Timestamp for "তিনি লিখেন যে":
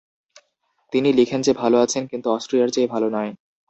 0.93-1.51